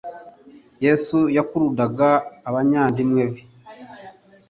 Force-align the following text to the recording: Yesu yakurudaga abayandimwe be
Yesu 0.85 1.17
yakurudaga 1.37 2.09
abayandimwe 2.47 3.23
be 3.31 3.41